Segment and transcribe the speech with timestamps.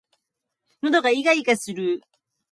[0.81, 2.01] 喉がいがいがする